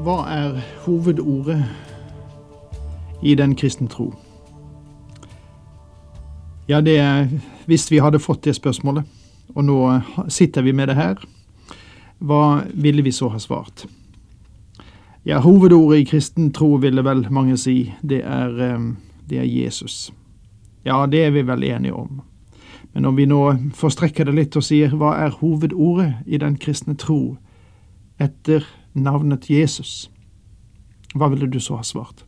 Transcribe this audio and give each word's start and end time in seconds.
Hva 0.00 0.22
er 0.32 0.54
hovedordet 0.86 1.60
i 3.22 3.34
den 3.36 3.52
kristne 3.52 3.84
tro? 3.88 4.14
Ja, 6.68 6.80
det 6.80 6.98
er 6.98 7.28
Hvis 7.66 7.90
vi 7.90 7.98
hadde 8.00 8.18
fått 8.18 8.44
det 8.44 8.54
spørsmålet, 8.56 9.04
og 9.54 9.64
nå 9.64 10.00
sitter 10.28 10.62
vi 10.62 10.72
med 10.72 10.88
det 10.88 10.96
her, 10.96 11.20
hva 12.18 12.62
ville 12.72 13.02
vi 13.02 13.12
så 13.12 13.28
ha 13.28 13.38
svart? 13.38 13.84
Ja, 15.24 15.40
hovedordet 15.40 16.00
i 16.00 16.08
kristen 16.08 16.48
tro 16.52 16.78
ville 16.80 17.04
vel 17.04 17.26
mange 17.30 17.56
si, 17.60 17.92
det 18.02 18.24
er, 18.24 18.56
eh, 18.60 18.80
det 19.28 19.38
er 19.38 19.44
Jesus. 19.44 20.12
Ja, 20.84 21.06
det 21.06 21.24
er 21.26 21.30
vi 21.30 21.42
vel 21.42 21.62
enige 21.62 21.94
om. 21.94 22.22
Men 22.94 23.04
om 23.04 23.16
vi 23.16 23.26
nå 23.26 23.70
forstrekker 23.74 24.24
det 24.24 24.34
litt 24.34 24.56
og 24.56 24.64
sier 24.64 24.96
hva 24.96 25.14
er 25.26 25.30
hovedordet 25.30 26.14
i 26.26 26.38
den 26.38 26.56
kristne 26.56 26.96
tro 26.96 27.36
etter 28.18 28.64
navnet 28.94 29.50
Jesus, 29.50 30.10
hva 31.14 31.28
ville 31.28 31.46
du 31.50 31.60
så 31.60 31.76
ha 31.80 31.82
svart? 31.82 32.24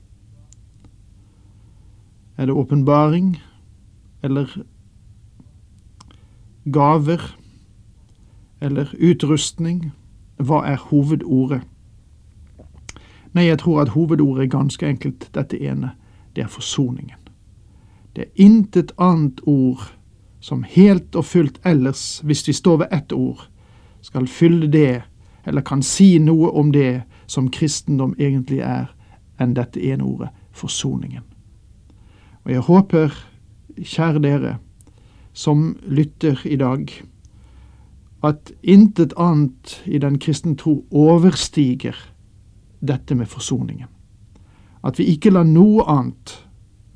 Er 2.36 2.46
det 2.46 2.54
åpenbaring 2.54 3.36
eller 4.22 4.62
gaver 6.64 7.36
eller 8.60 8.94
utrustning? 8.98 9.92
Hva 10.36 10.64
er 10.66 10.76
hovedordet? 10.90 11.62
Nei, 13.32 13.46
jeg 13.46 13.58
tror 13.58 13.80
at 13.80 13.94
hovedordet 13.94 14.44
er 14.44 14.52
ganske 14.58 14.86
enkelt 14.86 15.30
dette 15.34 15.58
ene. 15.60 15.94
Det 16.36 16.44
er 16.44 16.52
forsoningen. 16.52 17.18
Det 18.16 18.24
er 18.24 18.44
intet 18.44 18.92
annet 18.98 19.40
ord 19.46 19.92
som 20.40 20.62
helt 20.62 21.16
og 21.16 21.24
fullt 21.24 21.60
ellers, 21.64 22.20
hvis 22.24 22.48
vi 22.48 22.52
står 22.52 22.76
ved 22.76 22.86
ett 22.92 23.12
ord, 23.12 23.48
skal 24.00 24.26
fylle 24.26 24.66
det 24.66 25.02
eller 25.46 25.62
kan 25.62 25.82
si 25.82 26.18
noe 26.18 26.50
om 26.50 26.72
det 26.72 27.02
som 27.26 27.50
kristendom 27.50 28.14
egentlig 28.18 28.60
er, 28.60 28.90
enn 29.40 29.54
dette 29.56 29.80
ene 29.80 30.04
ordet 30.04 30.30
forsoningen. 30.52 31.24
Og 32.44 32.52
jeg 32.52 32.66
håper, 32.66 33.14
kjære 33.78 34.22
dere 34.22 34.56
som 35.32 35.76
lytter 35.86 36.42
i 36.44 36.56
dag, 36.60 36.90
at 38.22 38.52
intet 38.62 39.14
annet 39.18 39.80
i 39.86 39.98
den 39.98 40.18
kristne 40.22 40.54
tro 40.58 40.84
overstiger 40.90 41.96
dette 42.80 43.14
med 43.14 43.26
forsoningen. 43.26 43.88
At 44.84 44.98
vi 44.98 45.08
ikke 45.14 45.30
lar 45.30 45.46
noe 45.46 45.86
annet, 45.90 46.36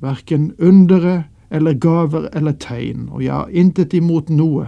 verken 0.03 0.51
undere 0.59 1.23
eller 1.49 1.73
gaver 1.73 2.29
eller 2.35 2.51
tegn, 2.59 3.07
og 3.09 3.23
jeg 3.23 3.33
har 3.33 3.49
intet 3.49 3.93
imot 3.93 4.29
noe, 4.29 4.67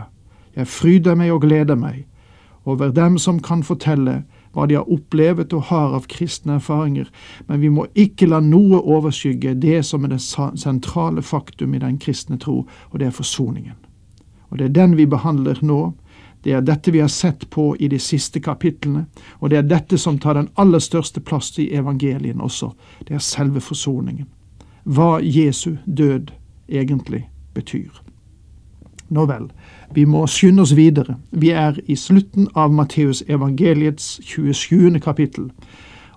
jeg 0.56 0.68
fryder 0.68 1.16
meg 1.16 1.32
og 1.36 1.44
gleder 1.44 1.78
meg, 1.80 2.06
over 2.70 2.92
dem 2.96 3.18
som 3.18 3.40
kan 3.44 3.64
fortelle 3.64 4.22
hva 4.54 4.66
de 4.66 4.78
har 4.80 4.90
opplevet 4.90 5.54
og 5.54 5.68
har 5.70 5.94
av 5.98 6.08
kristne 6.10 6.58
erfaringer, 6.58 7.10
men 7.48 7.62
vi 7.62 7.70
må 7.74 7.86
ikke 7.94 8.30
la 8.30 8.40
noe 8.42 8.82
overskygge 8.82 9.56
det 9.62 9.84
som 9.86 10.06
er 10.06 10.16
det 10.16 10.22
sentrale 10.24 11.22
faktum 11.22 11.76
i 11.76 11.82
den 11.84 12.00
kristne 12.02 12.40
tro, 12.42 12.64
og 12.90 13.00
det 13.00 13.10
er 13.10 13.16
forsoningen. 13.16 13.78
Og 14.50 14.58
det 14.58 14.70
er 14.70 14.78
den 14.80 14.98
vi 14.98 15.06
behandler 15.06 15.60
nå. 15.62 15.94
Det 16.44 16.54
er 16.56 16.64
dette 16.66 16.92
vi 16.92 17.02
har 17.04 17.12
sett 17.12 17.50
på 17.52 17.76
i 17.80 17.90
de 17.92 18.00
siste 18.00 18.40
kapitlene, 18.40 19.06
og 19.40 19.52
det 19.52 19.60
er 19.60 19.70
dette 19.70 19.98
som 20.00 20.18
tar 20.20 20.40
den 20.40 20.50
aller 20.56 20.80
største 20.80 21.20
plass 21.22 21.52
i 21.60 21.70
evangelien 21.76 22.42
også. 22.42 22.72
Det 23.08 23.14
er 23.14 23.24
selve 23.24 23.62
forsoningen. 23.62 24.26
Hva 24.84 25.20
Jesu 25.22 25.76
død 25.86 26.32
egentlig 26.70 27.28
betyr. 27.54 28.09
Nå 29.10 29.26
vel, 29.26 29.48
vi 29.94 30.06
må 30.06 30.26
skynde 30.30 30.62
oss 30.62 30.76
videre. 30.78 31.18
Vi 31.32 31.50
er 31.50 31.80
i 31.90 31.96
slutten 31.98 32.48
av 32.56 32.74
Matteus 32.74 33.24
evangeliets 33.28 34.20
27. 34.24 35.00
kapittel, 35.02 35.50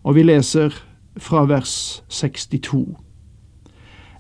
og 0.05 0.19
vi 0.19 0.27
leser 0.29 0.77
fra 1.17 1.47
vers 1.49 2.03
62. 2.09 2.85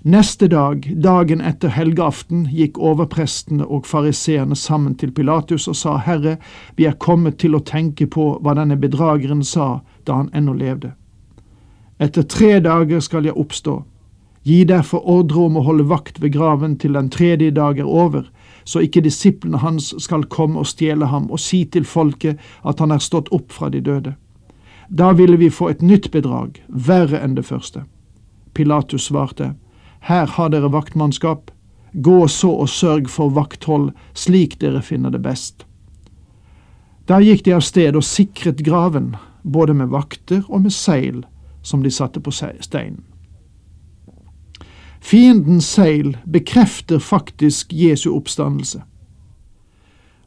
Neste 0.03 0.49
dag, 0.49 0.82
dagen 0.99 1.41
etter 1.47 1.71
helgeaften, 1.71 2.49
gikk 2.50 2.81
overprestene 2.82 3.62
og 3.69 3.87
fariseerne 3.87 4.56
sammen 4.59 4.97
til 4.99 5.12
Pilatus 5.15 5.69
og 5.71 5.77
sa, 5.78 5.94
Herre, 6.03 6.38
vi 6.77 6.88
er 6.91 6.99
kommet 6.99 7.38
til 7.38 7.55
å 7.55 7.62
tenke 7.62 8.09
på 8.11 8.32
hva 8.43 8.56
denne 8.59 8.81
bedrageren 8.82 9.44
sa 9.47 9.77
da 10.03 10.19
han 10.19 10.32
ennå 10.34 10.56
levde. 10.59 10.97
Etter 12.03 12.27
tre 12.27 12.59
dager 12.59 13.00
skal 13.00 13.28
jeg 13.28 13.38
oppstå. 13.38 13.77
Gi 14.43 14.65
derfor 14.67 15.05
ordre 15.07 15.45
om 15.47 15.57
å 15.57 15.63
holde 15.63 15.87
vakt 15.87 16.19
ved 16.23 16.35
graven 16.35 16.75
til 16.79 16.97
den 16.99 17.11
tredje 17.15 17.53
dag 17.55 17.79
er 17.79 17.87
over, 17.87 18.27
så 18.65 18.83
ikke 18.83 19.05
disiplene 19.05 19.61
hans 19.63 19.93
skal 20.03 20.27
komme 20.27 20.59
og 20.63 20.67
stjele 20.71 21.07
ham 21.11 21.29
og 21.31 21.41
si 21.43 21.63
til 21.65 21.87
folket 21.87 22.41
at 22.67 22.83
han 22.83 22.95
er 22.95 23.03
stått 23.03 23.31
opp 23.35 23.55
fra 23.55 23.71
de 23.71 23.81
døde. 23.81 24.17
Da 24.91 25.13
ville 25.13 25.39
vi 25.39 25.51
få 25.51 25.71
et 25.71 25.83
nytt 25.83 26.11
bedrag, 26.11 26.59
verre 26.69 27.23
enn 27.23 27.37
det 27.39 27.47
første. 27.47 27.85
Pilatus 28.53 29.09
svarte, 29.09 29.55
Her 30.01 30.27
har 30.27 30.51
dere 30.51 30.73
vaktmannskap, 30.73 31.51
gå 31.93 32.29
så 32.29 32.51
og 32.51 32.69
sørg 32.69 33.09
for 33.09 33.31
vakthold 33.31 33.93
slik 34.15 34.59
dere 34.59 34.83
finner 34.83 35.11
det 35.11 35.23
best. 35.23 35.65
Da 37.07 37.21
gikk 37.21 37.45
de 37.45 37.55
av 37.55 37.63
sted 37.63 37.97
og 37.97 38.05
sikret 38.05 38.65
graven, 38.67 39.15
både 39.43 39.75
med 39.75 39.95
vakter 39.95 40.43
og 40.49 40.67
med 40.67 40.75
seil 40.75 41.23
som 41.63 41.83
de 41.83 41.91
satte 41.91 42.21
på 42.21 42.35
steinen. 42.35 43.12
Fiendens 45.03 45.67
seil 45.67 46.17
bekrefter 46.25 46.99
faktisk 46.99 47.73
Jesu 47.73 48.13
oppstandelse. 48.15 48.83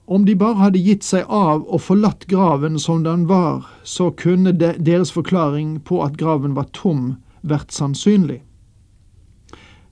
Om 0.06 0.26
de 0.26 0.36
bare 0.36 0.60
hadde 0.60 0.82
gitt 0.84 1.06
seg 1.08 1.24
av 1.32 1.64
og 1.64 1.82
forlatt 1.82 2.28
graven 2.30 2.76
som 2.80 3.06
den 3.08 3.24
var, 3.30 3.64
så 3.84 4.12
kunne 4.12 4.52
deres 4.60 5.14
forklaring 5.16 5.80
på 5.88 6.04
at 6.04 6.20
graven 6.20 6.54
var 6.60 6.68
tom, 6.76 7.16
vært 7.42 7.72
sannsynlig. 7.72 8.42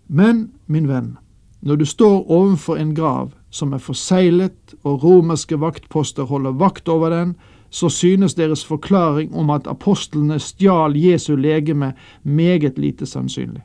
Men, 0.08 0.52
min 0.68 0.92
venn, 0.92 1.16
når 1.64 1.80
du 1.80 1.86
står 1.88 2.30
ovenfor 2.30 2.78
en 2.78 2.94
grav 2.94 3.32
som 3.50 3.74
er 3.74 3.82
forseglet 3.82 4.76
og 4.84 5.02
romerske 5.08 5.58
vaktposter 5.58 6.28
holder 6.28 6.60
vakt 6.60 6.92
over 6.92 7.10
den, 7.10 7.36
så 7.74 7.90
synes 7.90 8.36
deres 8.36 8.66
forklaring 8.68 9.32
om 9.34 9.50
at 9.50 9.70
apostlene 9.72 10.38
stjal 10.44 10.98
Jesu 11.00 11.38
legeme 11.40 11.94
meget 12.22 12.78
lite 12.78 13.08
sannsynlig. 13.10 13.64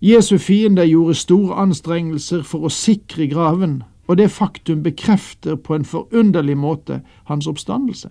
Jesu 0.00 0.38
fiender 0.38 0.84
gjorde 0.84 1.14
store 1.14 1.54
anstrengelser 1.54 2.42
for 2.42 2.64
å 2.64 2.72
sikre 2.72 3.26
graven, 3.28 3.82
og 4.08 4.16
det 4.16 4.30
faktum 4.32 4.82
bekrefter 4.82 5.58
på 5.60 5.74
en 5.76 5.84
forunderlig 5.84 6.56
måte 6.56 7.02
hans 7.28 7.46
oppstandelse. 7.46 8.08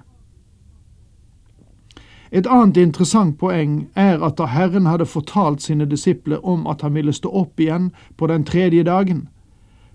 Et 2.31 2.45
annet 2.45 2.77
interessant 2.77 3.39
poeng 3.41 3.87
er 3.97 4.21
at 4.21 4.37
da 4.37 4.45
Herren 4.45 4.85
hadde 4.85 5.09
fortalt 5.09 5.65
sine 5.65 5.87
disipler 5.89 6.45
om 6.45 6.67
at 6.69 6.85
han 6.85 6.93
ville 6.93 7.13
stå 7.13 7.31
opp 7.33 7.59
igjen 7.59 7.89
på 8.17 8.29
den 8.29 8.45
tredje 8.45 8.83
dagen, 8.83 9.27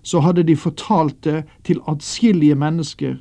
så 0.03 0.19
hadde 0.19 0.43
de 0.43 0.55
fortalt 0.55 1.23
det 1.23 1.45
til 1.63 1.79
atskillige 1.87 2.55
mennesker, 2.55 3.15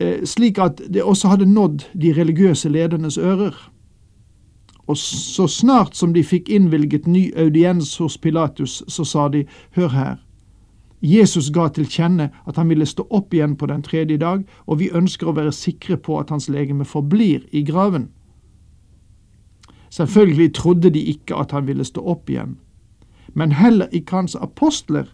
eh, 0.00 0.24
slik 0.24 0.58
at 0.58 0.82
det 0.90 1.02
også 1.02 1.28
hadde 1.28 1.46
nådd 1.46 1.86
de 1.94 2.12
religiøse 2.12 2.68
ledernes 2.68 3.18
ører 3.18 3.54
og 4.86 4.98
så 4.98 5.48
snart 5.50 5.96
som 5.96 6.12
de 6.14 6.22
fikk 6.22 6.48
innvilget 6.52 7.06
ny 7.10 7.32
audiens 7.36 7.96
hos 7.98 8.18
Pilatus, 8.18 8.82
så 8.88 9.04
sa 9.04 9.28
de, 9.28 9.42
hør 9.74 9.88
her, 9.88 10.14
Jesus 11.02 11.50
ga 11.52 11.66
til 11.68 11.88
kjenne 11.90 12.30
at 12.48 12.56
han 12.56 12.70
ville 12.70 12.86
stå 12.88 13.04
opp 13.14 13.34
igjen 13.34 13.56
på 13.58 13.68
den 13.68 13.82
tredje 13.84 14.16
dag, 14.18 14.44
og 14.66 14.78
vi 14.80 14.90
ønsker 14.94 15.28
å 15.28 15.34
være 15.36 15.52
sikre 15.52 15.98
på 16.00 16.20
at 16.20 16.30
hans 16.32 16.48
legeme 16.48 16.86
forblir 16.88 17.44
i 17.52 17.62
graven. 17.66 18.08
Selvfølgelig 19.92 20.54
trodde 20.56 20.90
de 20.90 21.02
ikke 21.12 21.36
at 21.36 21.52
han 21.52 21.66
ville 21.68 21.84
stå 21.84 22.02
opp 22.02 22.30
igjen, 22.30 22.56
men 23.34 23.52
heller 23.52 23.92
ikke 23.92 24.22
hans 24.22 24.36
apostler 24.40 25.10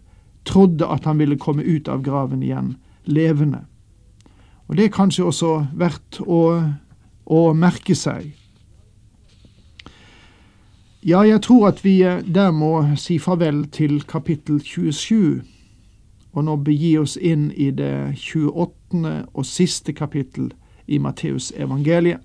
trodde 0.49 0.87
at 0.87 1.05
han 1.05 1.19
ville 1.19 1.39
komme 1.39 1.63
ut 1.63 1.89
av 1.89 2.03
graven 2.03 2.43
igjen, 2.43 2.77
levende. 3.05 3.65
Og 4.69 4.79
det 4.79 4.87
er 4.87 4.95
kanskje 4.95 5.27
også 5.27 5.51
verdt 5.77 6.21
å, 6.23 6.63
å 7.27 7.41
merke 7.53 7.95
seg. 7.99 8.31
Ja, 11.05 11.23
jeg 11.27 11.43
tror 11.43 11.69
at 11.69 11.85
vi 11.85 12.03
eh, 12.03 12.23
der 12.35 12.51
må 12.51 12.85
si 12.97 13.19
farvel 13.19 13.65
til 13.75 14.03
kapittel 14.07 14.61
27, 14.63 15.43
og 16.33 16.45
nå 16.45 16.57
begi 16.63 16.93
oss 16.99 17.17
inn 17.17 17.49
i 17.59 17.71
det 17.75 18.15
28. 18.15 19.27
og 19.35 19.47
siste 19.47 19.93
kapittel 19.93 20.53
i 20.87 20.99
Matteus 21.03 21.53
evangeliet. 21.57 22.21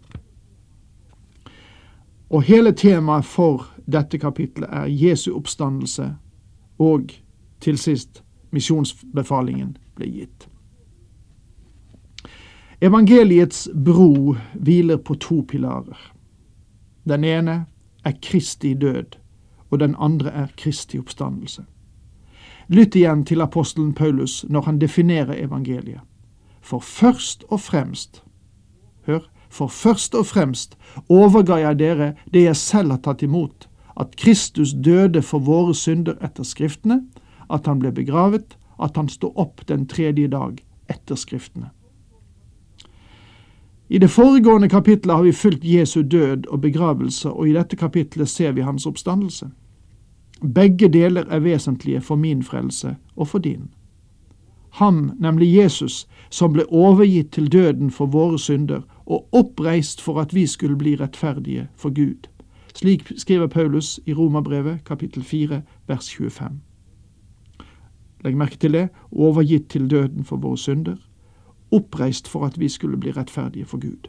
Og 2.29 2.43
hele 2.43 2.71
temaet 2.71 3.25
for 3.25 3.65
dette 3.85 4.19
kapittelet 4.21 4.69
er 4.69 4.85
Jesu 4.85 5.31
oppstandelse 5.33 6.11
og 6.77 7.15
til 7.59 7.77
sist 7.81 8.21
misjonsbefalingen 8.51 9.71
ble 9.95 10.11
gitt. 10.11 10.45
Evangeliets 12.81 13.69
bro 13.73 14.35
hviler 14.53 14.97
på 14.97 15.15
to 15.15 15.41
pilarer. 15.49 15.97
Den 17.09 17.23
ene 17.23 17.65
er 18.07 18.15
Kristi 18.21 18.73
død, 18.73 19.17
og 19.69 19.79
den 19.79 19.95
andre 19.99 20.31
er 20.31 20.47
Kristi 20.57 20.99
oppstandelse. 20.99 21.65
Lytt 22.67 22.95
igjen 22.95 23.23
til 23.27 23.41
apostelen 23.43 23.93
Paulus 23.95 24.45
når 24.49 24.61
han 24.61 24.79
definerer 24.79 25.35
evangeliet. 25.43 26.03
For 26.61 26.79
først 26.79 27.43
og 27.47 27.61
fremst, 27.63 28.23
hør, 29.07 29.27
for 29.49 29.67
først 29.67 30.15
og 30.15 30.25
fremst 30.25 30.77
overga 31.09 31.61
jeg 31.61 31.79
dere 31.79 32.13
det 32.33 32.43
jeg 32.43 32.55
selv 32.55 32.91
har 32.91 33.03
tatt 33.03 33.23
imot, 33.23 33.69
at 33.99 34.15
Kristus 34.19 34.73
døde 34.73 35.21
for 35.21 35.39
våre 35.39 35.75
synder 35.75 36.19
etter 36.23 36.43
Skriftene, 36.43 37.01
at 37.49 37.67
han 37.67 37.79
ble 37.79 37.91
begravet, 37.91 38.57
at 38.83 38.99
han 38.99 39.09
sto 39.09 39.31
opp 39.35 39.63
den 39.67 39.87
tredje 39.87 40.27
dag 40.27 40.59
etter 40.91 41.15
Skriftene. 41.15 41.71
I 43.89 43.97
det 43.97 44.09
foregående 44.11 44.69
kapitlet 44.69 45.15
har 45.15 45.23
vi 45.23 45.31
fulgt 45.31 45.63
Jesu 45.65 46.01
død 46.01 46.47
og 46.47 46.61
begravelse, 46.61 47.29
og 47.29 47.49
i 47.49 47.53
dette 47.53 47.75
kapitlet 47.75 48.29
ser 48.29 48.51
vi 48.51 48.61
hans 48.61 48.85
oppstandelse. 48.85 49.47
Begge 50.53 50.89
deler 50.89 51.23
er 51.29 51.39
vesentlige 51.39 52.01
for 52.01 52.15
min 52.15 52.43
frelse 52.43 52.95
og 53.15 53.27
for 53.27 53.39
din. 53.39 53.69
Ham, 54.69 55.11
nemlig 55.19 55.55
Jesus, 55.55 56.07
som 56.29 56.53
ble 56.53 56.65
overgitt 56.69 57.31
til 57.31 57.51
døden 57.51 57.91
for 57.91 58.05
våre 58.05 58.39
synder 58.39 58.81
og 59.05 59.27
oppreist 59.31 60.01
for 60.01 60.21
at 60.21 60.35
vi 60.35 60.45
skulle 60.45 60.77
bli 60.77 60.95
rettferdige 60.95 61.67
for 61.75 61.89
Gud. 61.89 62.27
Slik 62.75 63.11
skriver 63.17 63.47
Paulus 63.47 63.99
i 64.05 64.13
Romerbrevet 64.13 64.83
kapittel 64.85 65.23
4 65.23 65.61
vers 65.87 66.09
25. 66.15 66.59
Legg 68.23 68.37
merke 68.37 68.57
til 68.57 68.73
det 68.73 68.89
overgitt 69.11 69.69
til 69.69 69.89
døden 69.89 70.23
for 70.23 70.37
våre 70.37 70.57
synder, 70.57 70.95
oppreist 71.71 72.27
for 72.27 72.45
at 72.45 72.59
vi 72.59 72.69
skulle 72.69 72.97
bli 72.97 73.11
rettferdige 73.11 73.65
for 73.65 73.77
Gud. 73.77 74.07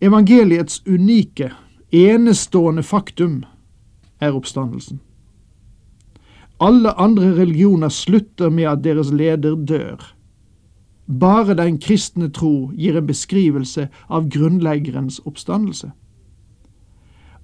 Evangeliets 0.00 0.82
unike, 0.86 1.52
enestående 1.90 2.82
faktum 2.82 3.44
er 4.20 4.34
oppstandelsen. 4.34 5.00
Alle 6.60 6.92
andre 7.00 7.34
religioner 7.36 7.88
slutter 7.88 8.50
med 8.50 8.64
at 8.64 8.84
deres 8.84 9.10
leder 9.12 9.56
dør. 9.56 10.14
Bare 11.20 11.54
den 11.54 11.78
kristne 11.78 12.30
tro 12.32 12.70
gir 12.72 12.96
en 12.96 13.06
beskrivelse 13.06 13.88
av 14.08 14.28
grunnleggerens 14.30 15.20
oppstandelse. 15.26 15.90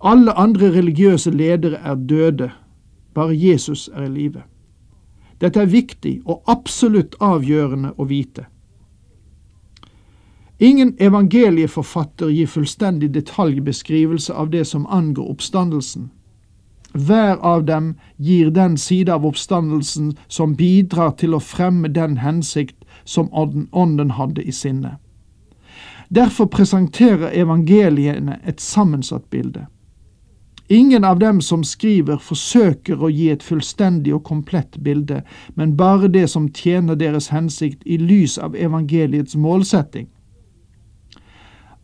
Alle 0.01 0.33
andre 0.33 0.71
religiøse 0.73 1.31
ledere 1.31 1.77
er 1.85 1.95
døde, 1.95 2.51
bare 3.15 3.37
Jesus 3.37 3.91
er 3.93 4.03
i 4.03 4.09
live. 4.09 4.43
Dette 5.41 5.61
er 5.61 5.73
viktig 5.73 6.21
og 6.27 6.43
absolutt 6.47 7.17
avgjørende 7.21 7.95
å 7.97 8.05
vite. 8.05 8.47
Ingen 10.61 10.93
evangelieforfatter 11.01 12.29
gir 12.29 12.47
fullstendig 12.47 13.15
detaljbeskrivelse 13.15 14.35
av 14.35 14.51
det 14.53 14.67
som 14.69 14.87
angår 14.87 15.31
oppstandelsen. 15.33 16.11
Hver 16.93 17.39
av 17.41 17.65
dem 17.65 17.95
gir 18.17 18.51
den 18.51 18.77
side 18.77 19.09
av 19.09 19.25
oppstandelsen 19.27 20.17
som 20.29 20.57
bidrar 20.57 21.15
til 21.17 21.35
å 21.35 21.41
fremme 21.41 21.89
den 21.89 22.19
hensikt 22.21 22.77
som 23.05 23.31
Ånden 23.33 24.11
hadde 24.11 24.43
i 24.43 24.53
sinne. 24.53 24.99
Derfor 26.11 26.51
presenterer 26.51 27.31
evangeliene 27.33 28.41
et 28.45 28.61
sammensatt 28.61 29.31
bilde. 29.31 29.67
Ingen 30.73 31.05
av 31.05 31.19
dem 31.19 31.41
som 31.41 31.65
skriver, 31.67 32.21
forsøker 32.23 33.01
å 33.03 33.09
gi 33.11 33.25
et 33.33 33.43
fullstendig 33.43 34.13
og 34.15 34.23
komplett 34.29 34.77
bilde, 34.79 35.25
men 35.59 35.73
bare 35.75 36.07
det 36.07 36.29
som 36.31 36.47
tjener 36.55 36.95
deres 36.95 37.33
hensikt 37.35 37.83
i 37.83 37.99
lys 37.99 38.37
av 38.39 38.55
evangeliets 38.55 39.35
målsetting. 39.35 40.07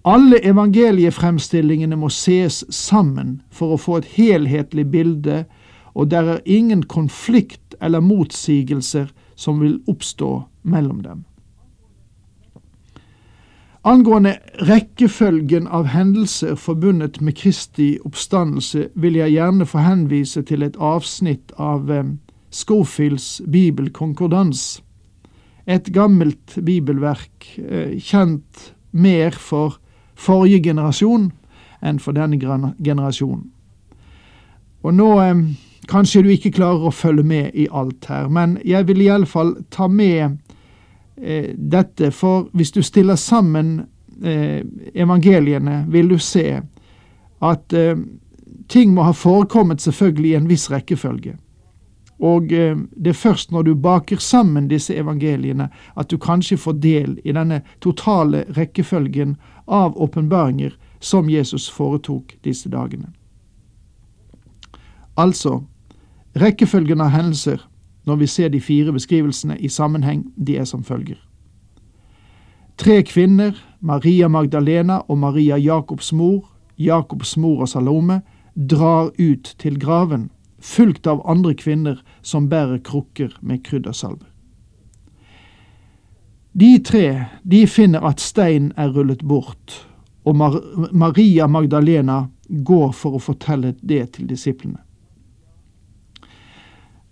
Alle 0.07 0.39
evangeliefremstillingene 0.39 1.99
må 1.99 2.13
ses 2.15 2.61
sammen 2.71 3.41
for 3.51 3.75
å 3.75 3.81
få 3.83 3.99
et 3.99 4.13
helhetlig 4.15 4.87
bilde, 4.93 5.43
og 5.99 6.13
der 6.15 6.37
er 6.37 6.45
ingen 6.47 6.85
konflikt 6.87 7.75
eller 7.81 8.05
motsigelser 8.07 9.11
som 9.35 9.59
vil 9.65 9.81
oppstå 9.91 10.45
mellom 10.63 11.03
dem. 11.03 11.25
Angående 13.87 14.33
rekkefølgen 14.67 15.69
av 15.71 15.85
hendelser 15.87 16.57
forbundet 16.59 17.21
med 17.23 17.37
Kristi 17.39 17.93
oppstandelse 18.03 18.89
vil 18.99 19.15
jeg 19.15 19.37
gjerne 19.37 19.67
få 19.71 19.85
henvise 19.85 20.41
til 20.43 20.65
et 20.67 20.75
avsnitt 20.83 21.53
av 21.55 21.93
eh, 21.95 22.09
Schofields 22.51 23.45
bibelkonkordans, 23.47 24.81
et 25.71 25.93
gammelt 25.95 26.57
bibelverk 26.67 27.47
eh, 27.63 27.95
kjent 28.03 28.73
mer 28.91 29.39
for 29.39 29.79
forrige 30.19 30.65
generasjon 30.67 31.31
enn 31.79 32.03
for 32.03 32.19
denne 32.19 32.43
generasjonen. 32.43 33.47
Og 34.83 34.99
nå 34.99 35.13
eh, 35.23 35.47
Kanskje 35.87 36.25
du 36.25 36.33
ikke 36.33 36.51
klarer 36.51 36.89
å 36.89 36.91
følge 36.91 37.23
med 37.23 37.55
i 37.55 37.69
alt 37.71 38.09
her, 38.11 38.27
men 38.27 38.57
jeg 38.67 38.89
vil 38.89 39.05
iallfall 39.05 39.53
ta 39.71 39.87
med 39.87 40.41
eh, 41.23 41.55
dette, 41.57 42.11
for 42.11 42.49
hvis 42.53 42.73
du 42.73 42.83
stiller 42.83 43.17
sammen 43.17 43.87
eh, 44.25 44.63
evangeliene, 44.95 45.85
vil 45.89 46.09
du 46.09 46.19
se 46.19 46.63
at 47.43 47.73
eh, 47.73 47.97
ting 48.69 48.95
må 48.95 49.03
ha 49.03 49.13
forekommet 49.13 49.81
selvfølgelig 49.81 50.31
i 50.31 50.39
en 50.39 50.49
viss 50.49 50.71
rekkefølge. 50.71 51.37
Og 52.19 52.53
eh, 52.53 52.77
det 52.97 53.13
er 53.13 53.21
først 53.21 53.53
når 53.53 53.63
du 53.63 53.75
baker 53.75 54.17
sammen 54.17 54.69
disse 54.69 54.95
evangeliene 54.97 55.69
at 55.97 56.11
du 56.11 56.17
kanskje 56.19 56.57
får 56.57 56.81
del 56.81 57.19
i 57.25 57.33
denne 57.37 57.61
totale 57.81 58.45
rekkefølgen 58.57 59.37
av 59.67 59.97
åpenbaringer 60.01 60.77
som 61.01 61.31
Jesus 61.31 61.69
foretok 61.71 62.37
disse 62.45 62.69
dagene. 62.73 63.13
Altså, 65.17 65.63
Rekkefølgen 66.37 67.01
av 67.01 67.15
hendelser 67.15 67.63
når 68.07 68.17
vi 68.17 68.27
ser 68.27 68.49
de 68.49 68.61
fire 68.61 68.93
beskrivelsene 68.93 69.59
i 69.59 69.69
sammenheng, 69.69 70.25
de 70.37 70.57
er 70.57 70.65
som 70.65 70.85
følger. 70.85 71.19
Tre 72.77 73.03
kvinner, 73.03 73.57
Maria 73.81 74.29
Magdalena 74.29 75.01
og 75.09 75.19
Maria 75.19 75.57
Jakobs 75.57 76.13
mor, 76.13 76.45
Jakobs 76.79 77.37
mor 77.37 77.65
og 77.65 77.69
Salome, 77.69 78.21
drar 78.57 79.11
ut 79.19 79.55
til 79.59 79.79
graven, 79.81 80.31
fulgt 80.61 81.07
av 81.07 81.23
andre 81.29 81.55
kvinner 81.55 82.01
som 82.23 82.49
bærer 82.49 82.79
krukker 82.85 83.37
med 83.41 83.65
kryddersalve. 83.65 84.27
De 86.57 86.79
tre 86.79 87.27
de 87.45 87.67
finner 87.69 88.05
at 88.05 88.21
steinen 88.21 88.73
er 88.77 88.93
rullet 88.95 89.25
bort, 89.25 89.87
og 90.25 90.37
Mar 90.37 90.57
Maria 90.93 91.47
Magdalena 91.47 92.27
går 92.49 92.93
for 92.93 93.17
å 93.17 93.21
fortelle 93.21 93.75
det 93.83 94.17
til 94.17 94.29
disiplene. 94.29 94.81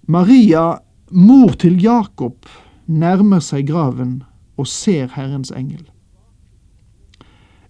Maria, 0.07 0.79
mor 1.15 1.55
til 1.59 1.79
Jakob, 1.83 2.47
nærmer 2.87 3.41
seg 3.41 3.69
graven 3.71 4.23
og 4.59 4.67
ser 4.67 5.13
Herrens 5.15 5.53
engel. 5.55 5.85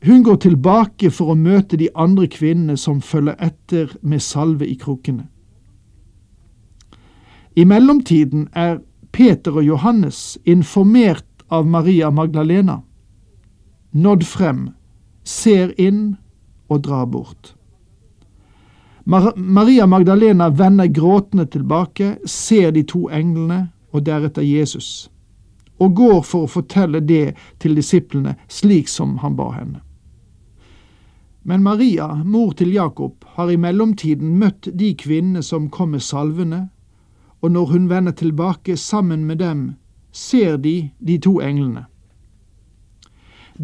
Hun 0.05 0.25
går 0.25 0.37
tilbake 0.45 1.11
for 1.11 1.33
å 1.33 1.39
møte 1.39 1.79
de 1.81 1.89
andre 1.97 2.27
kvinnene 2.29 2.77
som 2.77 3.01
følger 3.01 3.37
etter 3.41 3.93
med 4.03 4.21
salve 4.21 4.67
i 4.69 4.77
krokene. 4.81 5.29
I 7.57 7.65
mellomtiden 7.65 8.49
er 8.53 8.81
Peter 9.13 9.55
og 9.55 9.65
Johannes 9.65 10.39
informert 10.45 11.45
av 11.49 11.67
Maria 11.67 12.11
Magdalena, 12.11 12.81
nådd 13.93 14.25
frem, 14.27 14.65
ser 15.25 15.73
inn 15.81 16.17
og 16.69 16.83
drar 16.85 17.07
bort. 17.07 17.55
Maria 19.05 19.87
Magdalena 19.87 20.49
vender 20.49 20.87
gråtende 20.87 21.47
tilbake, 21.47 22.17
ser 22.27 22.71
de 22.71 22.83
to 22.83 23.09
englene 23.13 23.69
og 23.93 24.07
deretter 24.07 24.43
Jesus, 24.43 25.11
og 25.79 25.97
går 25.97 26.23
for 26.23 26.47
å 26.47 26.53
fortelle 26.55 27.01
det 27.05 27.35
til 27.61 27.77
disiplene 27.77 28.37
slik 28.49 28.89
som 28.89 29.19
han 29.21 29.37
ba 29.37 29.51
henne. 29.53 29.83
Men 31.45 31.63
Maria, 31.63 32.15
mor 32.25 32.53
til 32.57 32.73
Jakob, 32.73 33.25
har 33.37 33.51
i 33.51 33.61
mellomtiden 33.61 34.39
møtt 34.41 34.71
de 34.73 34.95
kvinnene 34.97 35.43
som 35.43 35.69
kom 35.69 35.93
med 35.93 36.01
salvene, 36.01 36.69
og 37.43 37.53
når 37.53 37.67
hun 37.67 37.91
vender 37.91 38.13
tilbake 38.13 38.77
sammen 38.77 39.25
med 39.25 39.37
dem, 39.37 39.75
ser 40.13 40.57
de 40.57 40.91
de 41.07 41.19
to 41.19 41.41
englene. 41.41 41.85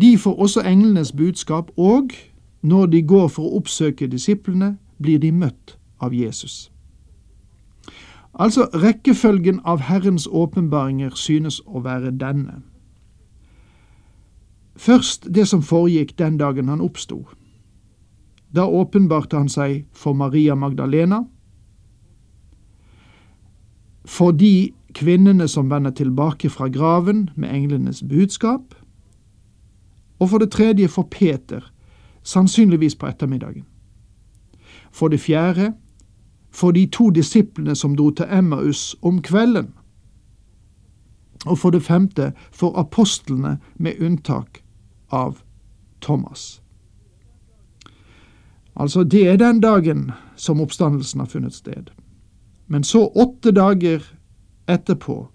De 0.01 0.19
får 0.19 0.37
også 0.37 0.61
englenes 0.61 1.13
budskap, 1.13 1.71
og 1.77 2.13
når 2.63 2.87
de 2.87 3.03
går 3.03 3.29
for 3.29 3.49
å 3.49 3.57
oppsøke 3.57 4.07
disiplene, 4.07 4.77
blir 5.03 5.19
de 5.19 5.33
møtt 5.33 5.77
av 6.01 6.15
Jesus. 6.15 6.71
Altså, 8.35 8.69
rekkefølgen 8.75 9.61
av 9.65 9.81
Herrens 9.81 10.27
åpenbaringer 10.27 11.17
synes 11.19 11.61
å 11.67 11.83
være 11.85 12.13
denne. 12.15 12.63
Først 14.77 15.27
det 15.35 15.49
som 15.49 15.63
foregikk 15.63 16.15
den 16.19 16.39
dagen 16.39 16.69
han 16.69 16.81
oppsto. 16.81 17.25
Da 18.55 18.65
åpenbarte 18.67 19.37
han 19.37 19.49
seg 19.49 19.85
for 19.93 20.15
Maria 20.15 20.55
Magdalena, 20.55 21.25
for 24.05 24.33
de 24.33 24.73
kvinnene 24.95 25.47
som 25.49 25.71
vender 25.71 25.91
tilbake 25.91 26.51
fra 26.51 26.69
graven 26.69 27.29
med 27.37 27.53
englenes 27.55 28.03
budskap, 28.03 28.75
og 30.19 30.31
for 30.31 30.39
det 30.39 30.51
tredje 30.51 30.89
for 30.89 31.03
Peter, 31.03 31.73
sannsynligvis 32.23 32.97
på 32.97 33.07
ettermiddagen. 33.07 33.65
For 34.91 35.09
det 35.09 35.21
fjerde 35.21 35.73
for 36.51 36.71
de 36.71 36.87
to 36.87 37.11
disiplene 37.11 37.75
som 37.77 37.97
dro 37.97 38.11
til 38.11 38.27
Emmaus 38.31 38.97
om 39.03 39.23
kvelden. 39.23 39.73
Og 41.47 41.59
for 41.59 41.71
det 41.71 41.83
femte 41.83 42.33
for 42.53 42.77
apostlene 42.79 43.59
med 43.77 43.93
unntak 44.01 44.63
av 45.13 45.39
Thomas. 46.01 46.63
Altså, 48.77 49.05
det 49.05 49.29
er 49.29 49.37
den 49.37 49.61
dagen 49.61 50.11
som 50.37 50.61
oppstandelsen 50.61 51.21
har 51.21 51.27
funnet 51.27 51.55
sted. 51.55 51.91
Men 52.67 52.85
så 52.85 53.07
åtte 53.15 53.51
dager 53.51 54.03
etterpå 54.69 55.29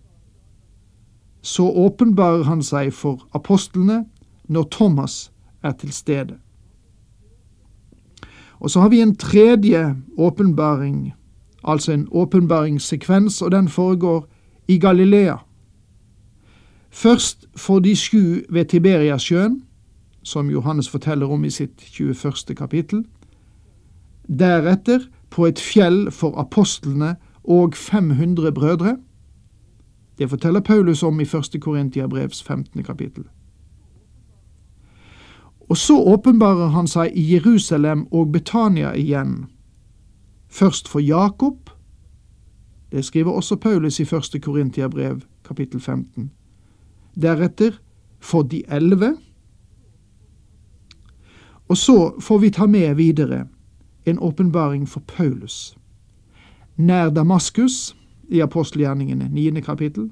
så 1.46 1.72
åpenbarer 1.72 2.44
han 2.44 2.64
seg 2.66 2.90
for 2.94 3.22
apostlene 3.38 4.06
når 4.50 4.64
Thomas 4.74 5.30
er 5.62 5.76
til 5.78 5.92
stede. 5.94 6.40
Og 8.60 8.70
så 8.70 8.82
har 8.82 8.90
vi 8.90 9.02
en 9.02 9.16
tredje 9.16 9.96
åpenbaring, 10.18 11.14
altså 11.64 11.92
en 11.92 12.08
åpenbaringssekvens, 12.12 13.42
og 13.42 13.52
den 13.52 13.70
foregår 13.70 14.28
i 14.68 14.80
Galilea. 14.80 15.36
Først 16.90 17.46
for 17.56 17.80
de 17.80 17.96
sju 17.96 18.42
ved 18.50 18.66
Tiberiasjøen, 18.66 19.64
som 20.24 20.50
Johannes 20.50 20.90
forteller 20.90 21.28
om 21.28 21.44
i 21.46 21.50
sitt 21.50 21.82
21. 21.82 22.56
kapittel. 22.58 23.06
Deretter 24.40 25.00
på 25.30 25.46
et 25.46 25.60
fjell 25.60 26.12
for 26.12 26.38
apostlene 26.40 27.16
og 27.44 27.76
500 27.76 28.52
brødre. 28.52 28.98
Det 30.18 30.30
forteller 30.30 30.60
Paulus 30.60 31.04
om 31.04 31.20
i 31.20 31.24
1. 31.24 31.62
Korintiabrevs 31.62 32.44
15. 32.44 32.84
kapittel. 32.84 33.24
Og 35.70 35.78
så 35.78 35.98
åpenbarer 35.98 36.68
han 36.68 36.88
seg 36.88 37.16
i 37.18 37.24
Jerusalem 37.34 38.06
og 38.12 38.32
Betania 38.32 38.94
igjen, 38.94 39.46
først 40.48 40.88
for 40.88 41.00
Jakob, 41.00 41.70
det 42.92 43.06
skriver 43.06 43.32
også 43.32 43.56
Paulus 43.56 44.00
i 44.00 44.04
1. 44.04 44.42
Korintiabrev 44.42 45.22
kapittel 45.44 45.80
15, 45.82 46.32
deretter 47.22 47.82
for 48.20 48.42
de 48.42 48.64
elleve, 48.70 49.16
og 51.68 51.78
så 51.78 52.14
får 52.22 52.38
vi 52.38 52.50
ta 52.50 52.68
med 52.70 52.96
videre 52.96 53.48
en 54.06 54.20
åpenbaring 54.20 54.90
for 54.90 55.00
Paulus, 55.00 55.78
nær 56.78 57.10
Damaskus 57.10 57.96
i 58.30 58.40
apostelgjerningene 58.40 59.30
9. 59.32 59.62
kapittel, 59.62 60.12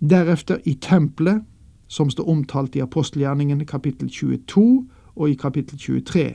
deretter 0.00 0.58
i 0.64 0.74
tempelet 0.74 1.44
som 1.86 2.10
står 2.10 2.28
omtalt 2.28 2.76
i 2.76 2.82
apostelgjerningen 2.82 3.66
kapittel 3.66 4.08
22 4.10 4.86
og 5.14 5.30
i 5.30 5.34
kapittel 5.34 5.78
23. 5.78 6.34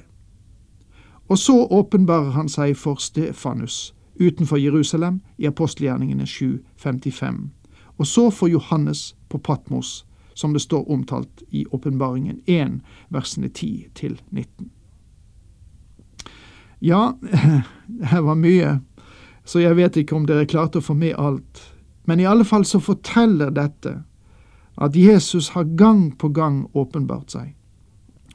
Og 1.30 1.38
så 1.38 1.68
åpenbarer 1.72 2.32
han 2.32 2.50
seg 2.50 2.78
for 2.78 2.96
Stefanus 2.96 3.94
utenfor 4.20 4.58
Jerusalem 4.58 5.22
i 5.38 5.46
apostelgjerningene 5.46 6.24
7.55. 6.24 7.50
Og 7.98 8.08
så 8.08 8.30
for 8.30 8.48
Johannes 8.48 9.16
på 9.30 9.38
Patmos, 9.38 10.06
som 10.34 10.54
det 10.54 10.62
står 10.62 10.92
omtalt 10.92 11.44
i 11.50 11.66
åpenbaringen 11.72 12.42
1, 12.48 12.80
versene 13.10 13.50
10 13.50 13.86
til 13.96 14.22
19. 14.32 14.72
Ja, 16.80 17.14
her 18.12 18.22
var 18.22 18.36
mye, 18.36 18.80
så 19.46 19.60
jeg 19.60 19.76
vet 19.76 19.98
ikke 19.98 20.16
om 20.16 20.28
dere 20.28 20.48
klarte 20.48 20.80
å 20.80 20.86
få 20.86 20.96
med 20.96 21.18
alt. 21.20 21.64
Men 22.08 22.20
i 22.20 22.28
alle 22.28 22.46
fall 22.48 22.66
så 22.66 22.80
forteller 22.80 23.52
dette 23.52 24.00
at 24.80 24.96
Jesus 24.96 25.50
har 25.50 25.64
gang 25.64 26.18
på 26.18 26.30
gang 26.30 26.68
åpenbart 26.74 27.32
seg, 27.32 27.56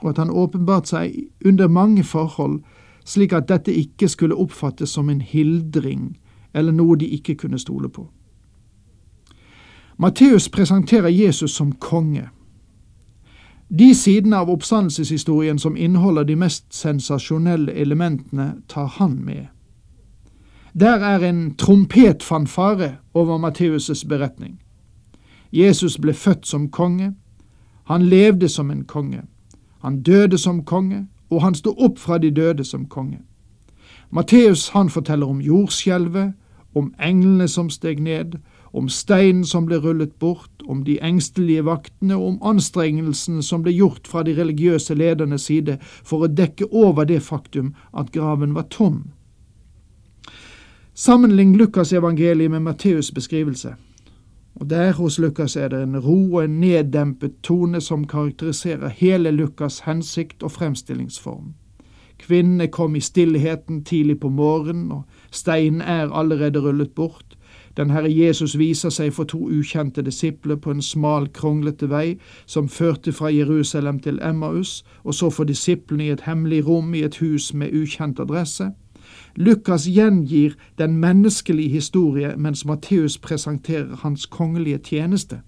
og 0.02 0.10
at 0.10 0.18
han 0.18 0.30
åpenbart 0.30 0.88
seg 0.88 1.14
under 1.44 1.68
mange 1.68 2.04
forhold, 2.04 2.60
slik 3.04 3.32
at 3.32 3.48
dette 3.48 3.72
ikke 3.72 4.08
skulle 4.08 4.36
oppfattes 4.36 4.90
som 4.90 5.10
en 5.10 5.20
hildring 5.20 6.16
eller 6.54 6.72
noe 6.72 6.96
de 6.96 7.06
ikke 7.06 7.34
kunne 7.34 7.58
stole 7.58 7.88
på. 7.88 8.06
Matteus 9.96 10.48
presenterer 10.48 11.08
Jesus 11.08 11.50
som 11.50 11.72
konge. 11.72 12.28
De 13.78 13.94
sidene 13.94 14.36
av 14.36 14.50
oppstandelseshistorien 14.50 15.58
som 15.58 15.76
inneholder 15.76 16.24
de 16.24 16.36
mest 16.36 16.74
sensasjonelle 16.74 17.72
elementene, 17.72 18.54
tar 18.68 18.86
han 18.98 19.18
med. 19.24 19.46
Der 20.74 20.98
er 20.98 21.24
en 21.28 21.54
trompetfanfare 21.54 22.96
over 23.14 23.38
Matteus' 23.38 24.08
beretning. 24.08 24.63
Jesus 25.54 25.98
ble 25.98 26.12
født 26.12 26.46
som 26.46 26.68
konge. 26.70 27.12
Han 27.84 28.02
levde 28.02 28.48
som 28.48 28.70
en 28.70 28.84
konge. 28.84 29.22
Han 29.82 30.02
døde 30.02 30.38
som 30.38 30.64
konge, 30.64 31.06
og 31.30 31.42
han 31.42 31.54
sto 31.54 31.74
opp 31.78 31.98
fra 31.98 32.18
de 32.18 32.30
døde 32.30 32.64
som 32.64 32.86
konge. 32.86 33.18
Matteus 34.10 34.68
han 34.68 34.90
forteller 34.90 35.26
om 35.26 35.40
jordskjelvet, 35.40 36.32
om 36.74 36.94
englene 37.02 37.48
som 37.48 37.70
steg 37.70 38.00
ned, 38.02 38.38
om 38.72 38.88
steinen 38.88 39.44
som 39.44 39.66
ble 39.66 39.78
rullet 39.78 40.14
bort, 40.18 40.50
om 40.66 40.82
de 40.84 40.98
engstelige 41.02 41.64
vaktene 41.64 42.16
og 42.16 42.26
om 42.26 42.38
anstrengelsene 42.42 43.42
som 43.42 43.62
ble 43.62 43.72
gjort 43.72 44.08
fra 44.10 44.22
de 44.26 44.34
religiøse 44.34 44.94
ledernes 44.94 45.46
side 45.46 45.78
for 45.82 46.24
å 46.24 46.30
dekke 46.30 46.66
over 46.72 47.06
det 47.06 47.22
faktum 47.22 47.74
at 47.92 48.10
graven 48.12 48.54
var 48.54 48.66
tom. 48.70 49.04
Sammenlign 50.94 51.56
Lukas 51.56 51.92
evangeliet 51.92 52.50
med 52.50 52.62
Matteus' 52.62 53.14
beskrivelse. 53.14 53.74
Og 54.54 54.70
Der 54.70 54.92
hos 54.92 55.18
Lukas 55.18 55.56
er 55.56 55.68
det 55.68 55.82
en 55.82 55.98
ro 55.98 56.34
og 56.34 56.44
en 56.44 56.60
neddempet 56.60 57.32
tone 57.42 57.80
som 57.80 58.06
karakteriserer 58.06 58.88
hele 58.88 59.30
Lukas' 59.30 59.82
hensikt 59.84 60.42
og 60.42 60.50
fremstillingsform. 60.50 61.54
Kvinnene 62.18 62.68
kom 62.68 62.96
i 62.96 63.00
stillheten 63.00 63.84
tidlig 63.84 64.20
på 64.20 64.28
morgenen, 64.28 64.92
og 64.92 65.02
steinen 65.30 65.80
er 65.80 66.12
allerede 66.12 66.58
rullet 66.58 66.90
bort. 66.90 67.36
Den 67.76 67.90
Herre 67.90 68.16
Jesus 68.16 68.58
viser 68.58 68.90
seg 68.90 69.12
for 69.12 69.24
to 69.24 69.40
ukjente 69.50 70.02
disipler 70.02 70.56
på 70.56 70.70
en 70.70 70.82
smal, 70.82 71.26
kronglete 71.32 71.90
vei 71.90 72.18
som 72.46 72.68
førte 72.68 73.12
fra 73.12 73.32
Jerusalem 73.34 73.98
til 74.00 74.20
Emmaus, 74.22 74.84
og 75.04 75.14
så 75.14 75.30
for 75.30 75.44
disiplene 75.44 76.06
i 76.06 76.10
et 76.14 76.20
hemmelig 76.20 76.66
rom 76.66 76.94
i 76.94 77.02
et 77.02 77.18
hus 77.18 77.54
med 77.54 77.74
ukjent 77.74 78.20
adresse. 78.20 78.70
Lukas 79.36 79.86
gjengir 79.86 80.54
den 80.78 80.96
menneskelige 80.96 81.68
historie, 81.68 82.36
mens 82.36 82.64
Matteus 82.64 83.18
presenterer 83.18 83.96
hans 83.96 84.26
kongelige 84.26 84.78
tjeneste. 84.78 85.40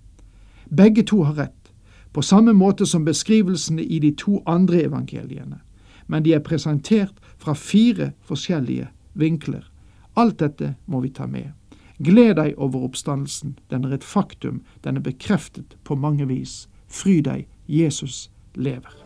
Begge 0.77 1.03
to 1.03 1.23
har 1.23 1.39
rett, 1.39 1.73
på 2.13 2.23
samme 2.23 2.53
måte 2.53 2.87
som 2.87 3.05
beskrivelsene 3.05 3.83
i 3.83 3.99
de 3.99 4.11
to 4.11 4.43
andre 4.47 4.83
evangeliene, 4.83 5.61
men 6.07 6.25
de 6.25 6.35
er 6.35 6.43
presentert 6.43 7.15
fra 7.39 7.53
fire 7.53 8.11
forskjellige 8.23 8.89
vinkler. 9.15 9.71
Alt 10.17 10.41
dette 10.41 10.75
må 10.87 11.01
vi 11.01 11.09
ta 11.09 11.27
med. 11.27 11.53
Gled 11.99 12.35
deg 12.37 12.55
over 12.57 12.89
oppstandelsen, 12.89 13.59
den 13.71 13.85
er 13.85 13.95
et 13.95 14.05
faktum, 14.05 14.63
den 14.85 14.97
er 14.97 15.01
bekreftet 15.01 15.77
på 15.85 15.95
mange 15.95 16.27
vis. 16.29 16.69
Fry 16.89 17.21
deg, 17.21 17.47
Jesus 17.69 18.31
lever. 18.55 19.06